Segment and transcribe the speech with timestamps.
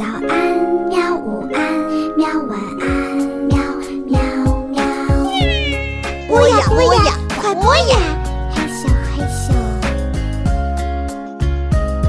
[0.00, 0.56] 早安，
[0.88, 1.14] 喵！
[1.14, 1.60] 午安，
[2.16, 2.26] 喵！
[2.48, 3.58] 晚安，喵
[4.06, 4.18] 喵
[4.70, 4.80] 喵。
[6.26, 7.98] 播呀播呀，快播呀！
[8.50, 9.52] 嘿咻嘿咻。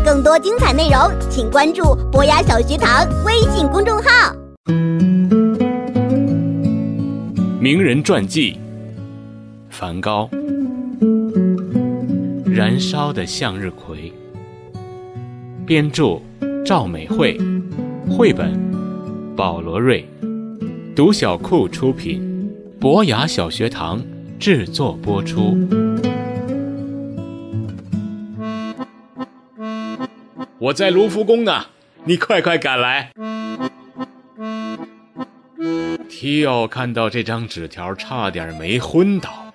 [0.06, 0.98] 更多精彩内容，
[1.30, 4.34] 请关注博雅小学堂微信公众号。
[7.60, 8.58] 名人传记：
[9.70, 10.30] 梵高。
[12.46, 14.14] 燃烧的向日葵。
[15.66, 16.21] 编著：
[16.66, 17.38] 赵美惠，
[18.12, 18.52] 绘本：
[19.38, 20.06] 保罗瑞，
[20.93, 24.04] 读小库出品，博雅小学堂
[24.37, 25.57] 制作播出。
[30.60, 31.68] 我在卢浮宫呢，
[32.03, 33.11] 你快快赶来！
[36.09, 39.53] 提奥看到这张纸条，差点没昏倒，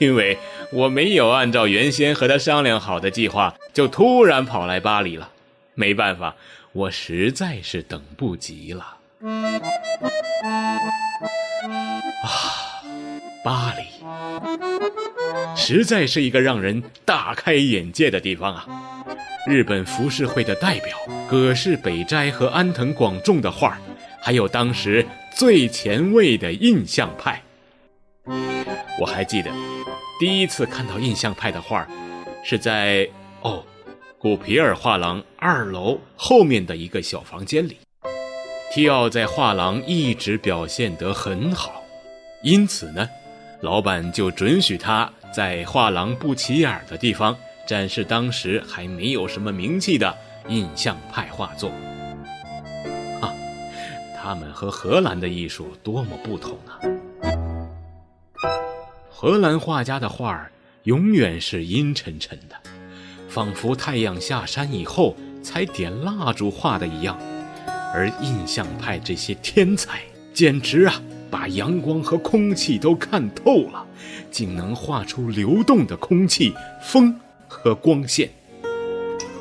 [0.00, 0.38] 因为
[0.72, 5.28] 我没有按照原先和他商量好的计划，就突然跑来巴黎了。
[5.74, 6.36] 没办法，
[6.74, 8.96] 我实在是等不及了。
[12.24, 12.82] 啊，
[13.44, 13.84] 巴黎，
[15.54, 18.66] 实在是一个让人大开眼界的地方啊！
[19.46, 20.96] 日本浮世绘的代表
[21.28, 23.76] 葛饰北斋和安藤广重的画
[24.20, 25.04] 还有当时
[25.36, 27.42] 最前卫的印象派。
[29.00, 29.50] 我还记得
[30.18, 31.86] 第一次看到印象派的画
[32.42, 33.06] 是在
[33.42, 33.62] 哦。
[34.22, 37.76] 古皮尔画廊二楼后面的一个小房间里，
[38.72, 41.82] 提奥在画廊一直表现得很好，
[42.44, 43.08] 因此呢，
[43.62, 51.68] 老板就准许他在画廊不起眼的地方展示当时还没有什么名气的印象派画作。
[53.20, 53.34] 啊，
[54.16, 56.78] 他们和荷兰的艺术多么不同啊！
[59.10, 60.48] 荷兰画家的画
[60.84, 62.54] 永远是阴沉沉的。
[63.32, 67.18] 仿佛太阳下山以后才点蜡烛画的一样，
[67.94, 70.00] 而印象派这些天才
[70.34, 73.86] 简直啊，把阳光和空气都看透了，
[74.30, 78.28] 竟能画出流动的空气、风和光线。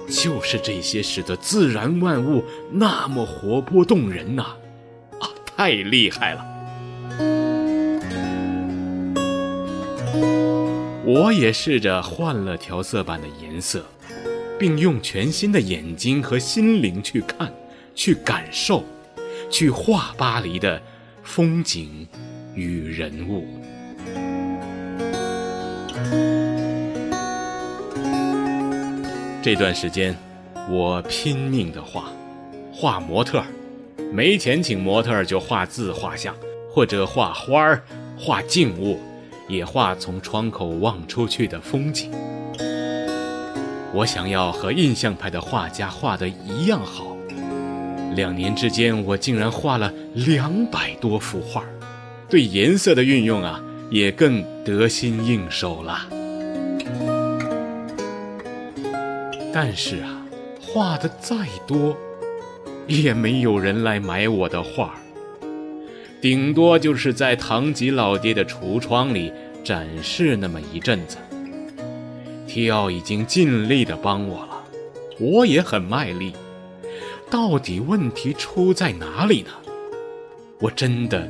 [0.09, 4.55] 就是这些使得自然万物那么活泼动人呐！
[5.19, 6.45] 啊，太厉害了！
[11.13, 13.83] 我也试着换了调色板的颜色，
[14.57, 17.53] 并用全新的眼睛和心灵去看、
[17.93, 18.81] 去感受、
[19.49, 20.81] 去画巴黎的
[21.21, 22.07] 风景
[22.55, 23.45] 与人物。
[29.43, 30.15] 这段时间，
[30.69, 32.05] 我拼命的画，
[32.71, 33.47] 画模特儿，
[34.13, 36.33] 没钱请模特儿就画自画像，
[36.69, 37.83] 或者画花儿、
[38.17, 38.97] 画静物。
[39.51, 42.09] 也画从窗口望出去的风景。
[43.93, 47.17] 我想要和印象派的画家画的一样好。
[48.15, 51.65] 两年之间，我竟然画了两百多幅画，
[52.29, 56.07] 对颜色的运用啊，也更得心应手了。
[59.53, 60.25] 但是啊，
[60.61, 61.35] 画的再
[61.67, 61.95] 多，
[62.87, 64.95] 也没有人来买我的画。
[66.21, 69.33] 顶多就是在唐吉老爹的橱窗里
[69.63, 71.17] 展示那么一阵子。
[72.47, 74.63] 提奥已经尽力的帮我了，
[75.19, 76.33] 我也很卖力。
[77.29, 79.49] 到底问题出在哪里呢？
[80.59, 81.27] 我真的，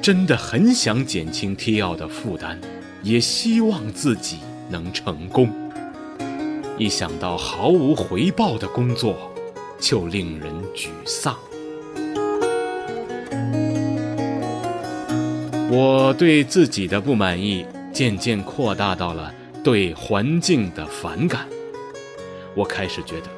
[0.00, 2.58] 真的很想减轻提奥的负担，
[3.04, 4.38] 也希望自己
[4.68, 5.48] 能成功。
[6.78, 9.14] 一想到毫无回报的工作，
[9.78, 11.36] 就令人沮丧。
[15.74, 19.34] 我对自己的不满意渐渐扩大到了
[19.64, 21.48] 对环境的反感。
[22.54, 23.30] 我开始觉得，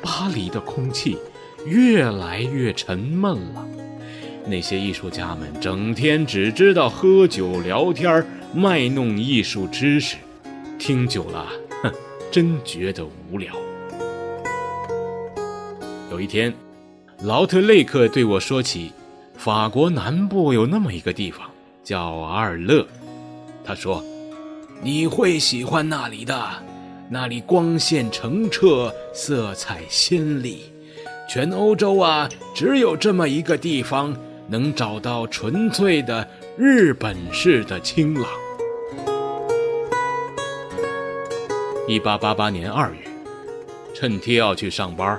[0.00, 1.18] 巴黎的空气
[1.66, 3.68] 越来越沉闷了。
[4.46, 10.16] 那些艺术家们整天只知道喝酒聊天卖弄艺术知识，
[10.78, 11.46] 听久了，
[11.82, 11.92] 哼，
[12.30, 13.54] 真觉得无聊。
[16.10, 16.54] 有一天，
[17.22, 18.92] 劳特雷克对我说起。
[19.42, 21.50] 法国南部有那么一个地方
[21.82, 22.86] 叫阿尔勒，
[23.64, 24.04] 他说
[24.84, 26.38] ：“你会喜欢那里的，
[27.08, 30.70] 那里光线澄澈，色彩鲜丽。
[31.26, 34.14] 全欧洲啊，只有这么一个地方
[34.46, 36.28] 能找到纯粹的
[36.58, 38.26] 日本式的清朗。”
[41.88, 42.98] 一八八八年二月，
[43.94, 45.18] 趁提奥去上班，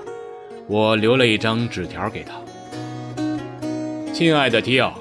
[0.67, 2.33] 我留了一张纸条给他。
[4.13, 4.93] 亲爱的提奥，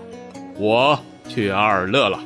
[0.57, 0.99] 我
[1.29, 2.19] 去阿尔勒了，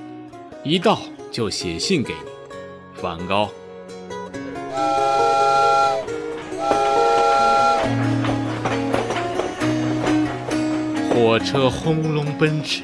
[0.63, 1.01] 一到
[1.33, 3.51] 就写信给你，梵高。
[11.11, 12.83] 火车轰隆奔驰，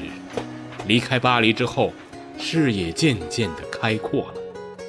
[0.87, 1.93] 离开巴黎之后，
[2.39, 4.33] 视野渐渐地开阔了。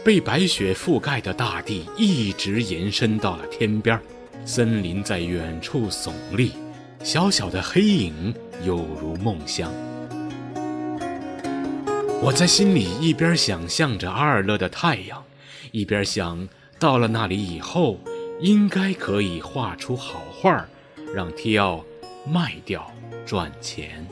[0.02, 4.00] 被白雪覆盖的大地一直延伸到了天边，
[4.44, 6.52] 森林在远处耸立，
[7.04, 8.32] 小小的黑影
[8.64, 9.70] 有如梦乡。
[12.22, 15.22] 我在心里一边想象着阿尔勒的太阳，
[15.72, 17.98] 一边想到了那里以后，
[18.40, 20.64] 应该可以画出好画，
[21.12, 21.84] 让提奥
[22.24, 22.88] 卖掉
[23.26, 24.06] 赚钱。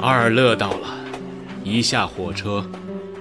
[0.00, 0.94] 阿尔勒到了，
[1.64, 2.64] 一下火车，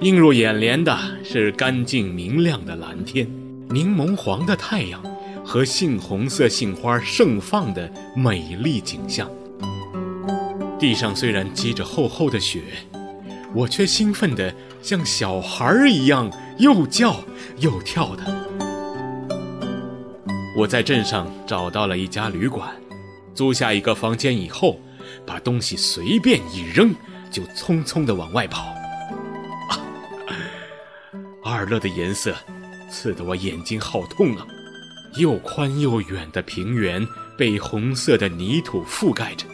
[0.02, 3.28] 映入眼帘的是干净明亮的蓝天、
[3.70, 5.02] 柠檬黄的太阳
[5.44, 9.30] 和杏红色杏花盛放的美丽景象。
[10.80, 12.62] 地上虽然积着厚厚的雪，
[13.56, 14.54] 我却兴奋得
[14.84, 17.20] 像小孩儿一样，又叫
[17.58, 18.24] 又跳的。
[20.56, 22.70] 我在镇上找到了一家旅馆，
[23.34, 24.80] 租下一个房间以后。
[25.26, 26.94] 把东西随便一扔，
[27.32, 28.77] 就匆匆地往外跑。
[31.58, 32.36] 阿尔勒的颜色，
[32.88, 34.46] 刺得我眼睛好痛啊！
[35.16, 37.04] 又宽又远的平原
[37.36, 39.48] 被红色的泥土覆盖着，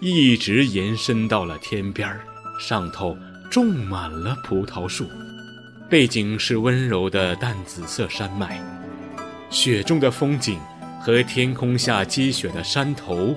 [0.00, 2.24] 一直延伸到了天边儿，
[2.58, 3.14] 上头
[3.50, 5.06] 种满了葡萄树。
[5.90, 8.58] 背景是温柔的淡紫色山脉，
[9.50, 10.58] 雪中的风景
[11.02, 13.36] 和天空下积雪的山头。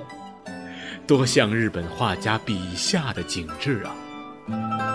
[1.06, 4.93] 多像日本画家笔下的景致啊！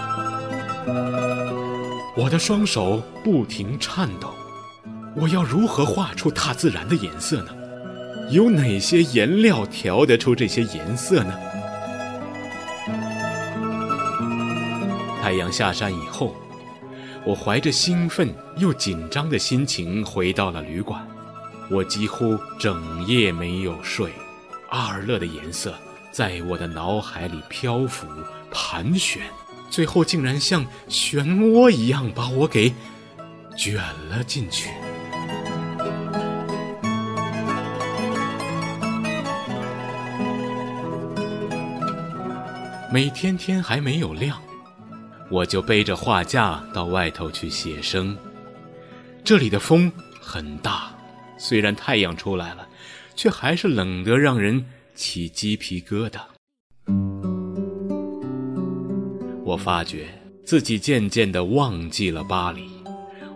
[2.21, 4.33] 我的双手不停颤抖，
[5.15, 7.51] 我要如何画出大自然的颜色呢？
[8.29, 11.33] 有哪些颜料调得出这些颜色呢？
[15.21, 16.35] 太阳下山以后，
[17.23, 18.27] 我怀着兴奋
[18.57, 21.01] 又紧张的心情回到了旅馆，
[21.69, 24.11] 我几乎整夜没有睡。
[24.71, 25.73] 阿尔勒的颜色。
[26.11, 28.07] 在我的脑海里漂浮、
[28.51, 29.21] 盘旋，
[29.69, 32.73] 最后竟然像漩涡一样把我给
[33.57, 33.75] 卷
[34.09, 34.69] 了进去。
[42.91, 44.41] 每天天还没有亮，
[45.29, 48.17] 我就背着画架到外头去写生。
[49.23, 50.91] 这里的风很大，
[51.37, 52.67] 虽然太阳出来了，
[53.15, 54.65] 却还是冷得让人。
[54.95, 56.19] 起鸡皮疙瘩。
[59.49, 60.07] 我发觉
[60.45, 62.69] 自己渐渐地忘记了巴黎，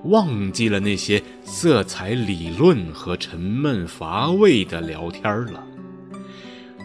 [0.03, 5.65] 忘记了那些色彩理论和沉闷乏味的聊天了。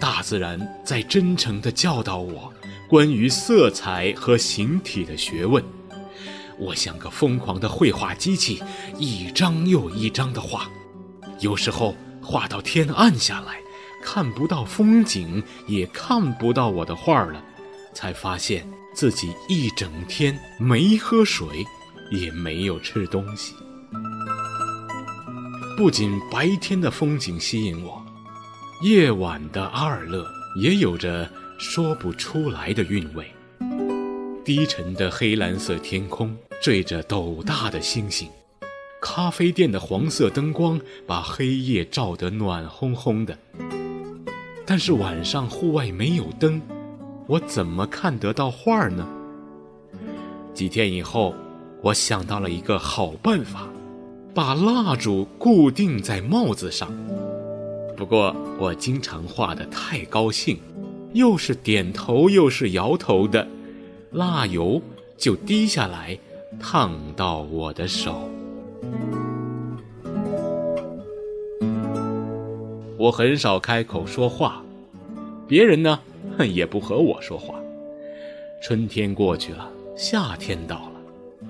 [0.00, 2.50] 大自然在真诚地教导我
[2.88, 5.62] 关于色彩和形体的学问。
[6.58, 8.62] 我像个疯狂的绘画机器，
[8.98, 10.70] 一张又一张地画，
[11.40, 13.58] 有时候画到天暗下来。
[14.02, 17.44] 看不到风景，也看不到我的画了，
[17.92, 18.66] 才发现
[18.98, 21.64] 自己一整天没喝水，
[22.10, 23.54] 也没有吃东西。
[25.76, 28.04] 不仅白天的风景吸引我，
[28.82, 30.26] 夜晚的阿尔勒
[30.60, 31.30] 也有着
[31.60, 33.24] 说不出来的韵味。
[34.44, 38.28] 低沉的黑蓝色天空缀着斗大的星星，
[39.00, 43.38] 咖啡店的黄色灯光把黑夜照得暖烘烘的。
[44.66, 46.60] 但是晚上户外没有灯，
[47.28, 49.06] 我怎么看得到画呢？
[50.54, 51.34] 几天以后，
[51.82, 53.68] 我想到了一个好办法，
[54.32, 56.90] 把蜡烛固定在帽子上。
[57.94, 60.58] 不过我经常画的太高兴，
[61.12, 63.46] 又是点头又是摇头的，
[64.12, 64.80] 蜡油
[65.18, 66.18] 就滴下来，
[66.58, 68.26] 烫到我的手。
[72.96, 74.62] 我很少开口说话，
[75.46, 76.00] 别人呢，
[76.44, 77.54] 也不和我说话。
[78.60, 80.92] 春天过去了，夏天到了。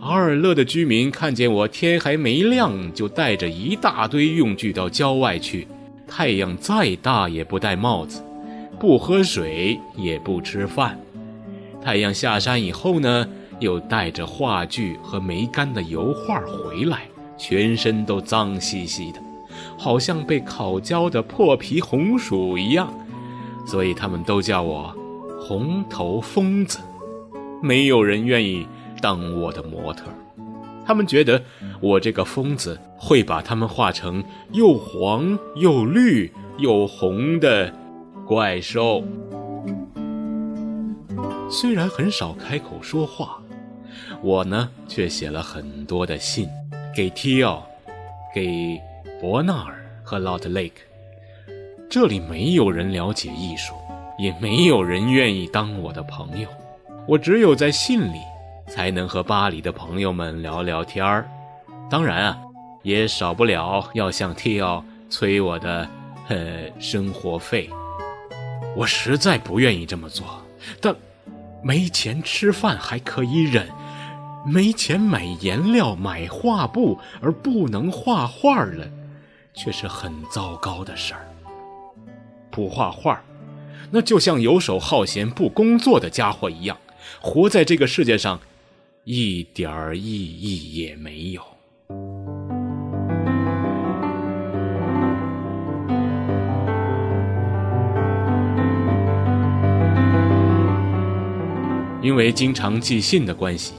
[0.01, 5.67] 阿尔勒的居民看见我天还没亮，就带着一大堆用具到郊外去。
[6.07, 8.23] 太阳再大也不戴帽子，
[8.79, 10.99] 不喝水也不吃饭。
[11.83, 13.29] 太阳下山以后呢，
[13.59, 17.03] 又带着画具和没干的油画回来，
[17.37, 19.21] 全身都脏兮兮的。
[19.77, 22.93] 好像被烤焦的破皮红薯一样，
[23.69, 24.93] 所以他们都叫我
[25.39, 26.79] “红头疯子”。
[27.63, 28.67] 没有人愿意
[29.03, 30.05] 当我的模特，
[30.87, 31.43] 他们觉得
[31.81, 37.73] 我这个疯子会把他们画成又黄又绿又红的
[38.27, 39.05] 怪兽。
[41.51, 43.43] 虽然很少开口说话，
[44.23, 46.49] 我呢却写了很多的信，
[46.97, 47.65] 给提奥，
[48.35, 48.81] 给。
[49.21, 50.88] 伯纳尔和 Loud Lake。
[51.91, 53.73] 这里没有人了解艺术，
[54.19, 56.47] 也没有人愿意当我的朋友。
[57.07, 58.21] 我只有在信里，
[58.67, 61.27] 才能和巴黎的朋友们聊聊天儿。
[61.89, 62.39] 当然啊，
[62.83, 65.89] 也少不了要向 T 奥催我的，
[66.29, 67.71] 呃，生活费。
[68.77, 70.27] 我实在不愿意这么做，
[70.83, 70.95] 但
[71.63, 73.67] 没钱吃饭还可以忍，
[74.45, 78.87] 没钱买颜料、买画布而不能画画了，
[79.55, 81.27] 却是很糟糕的事儿。
[82.59, 83.23] 不画画，
[83.93, 86.77] 那就像游手好闲不工作的家伙一样，
[87.21, 88.41] 活在这个世界上，
[89.05, 91.41] 一点儿意义也没有。
[102.03, 103.75] 因为经常寄信的关系，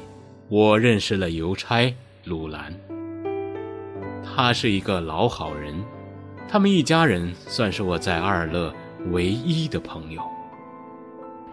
[0.48, 1.94] 我认识了邮差
[2.24, 2.74] 鲁兰。
[4.24, 5.76] 他是一个老好人。
[6.52, 8.74] 他们一家人算是我在二乐
[9.12, 10.22] 唯一的朋友。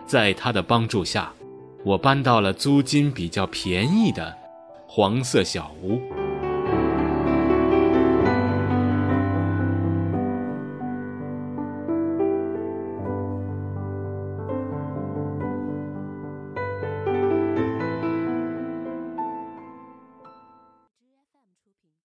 [0.07, 1.31] 在他的帮助下，
[1.85, 4.35] 我搬到了租金比较便宜的
[4.87, 6.01] 黄色小屋。